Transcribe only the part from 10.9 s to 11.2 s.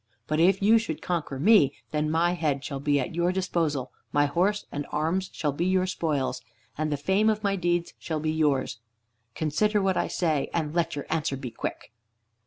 your